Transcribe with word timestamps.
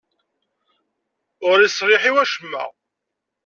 Ur 1.49 1.57
iṣliḥ 1.61 2.03
i 2.09 2.11
wacemma. 2.13 2.63